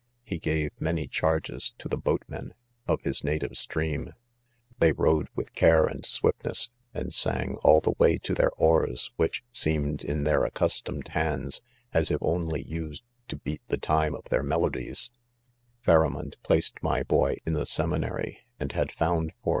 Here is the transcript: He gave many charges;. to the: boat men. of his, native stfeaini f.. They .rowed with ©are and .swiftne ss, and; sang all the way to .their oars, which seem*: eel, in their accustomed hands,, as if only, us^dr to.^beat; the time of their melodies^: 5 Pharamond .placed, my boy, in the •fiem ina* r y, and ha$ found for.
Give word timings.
He 0.23 0.39
gave 0.39 0.71
many 0.79 1.05
charges;. 1.07 1.75
to 1.77 1.87
the: 1.87 1.95
boat 1.95 2.23
men. 2.27 2.55
of 2.87 2.99
his, 3.03 3.23
native 3.23 3.51
stfeaini 3.51 4.07
f.. 4.07 4.13
They 4.79 4.93
.rowed 4.93 5.27
with 5.35 5.53
©are 5.53 5.87
and 5.91 6.01
.swiftne 6.01 6.49
ss, 6.49 6.69
and; 6.91 7.13
sang 7.13 7.57
all 7.57 7.81
the 7.81 7.93
way 7.99 8.17
to 8.17 8.33
.their 8.33 8.49
oars, 8.53 9.11
which 9.17 9.43
seem*: 9.51 9.85
eel, 9.85 9.99
in 10.03 10.23
their 10.23 10.43
accustomed 10.43 11.09
hands,, 11.09 11.61
as 11.93 12.09
if 12.09 12.17
only, 12.23 12.63
us^dr 12.65 13.03
to.^beat; 13.27 13.59
the 13.67 13.77
time 13.77 14.15
of 14.15 14.23
their 14.29 14.43
melodies^: 14.43 15.11
5 15.83 15.83
Pharamond 15.85 16.35
.placed, 16.41 16.81
my 16.81 17.03
boy, 17.03 17.37
in 17.45 17.53
the 17.53 17.61
•fiem 17.61 17.95
ina* 17.95 18.07
r 18.09 18.21
y, 18.25 18.37
and 18.59 18.71
ha$ 18.71 18.85
found 18.87 19.33
for. 19.43 19.49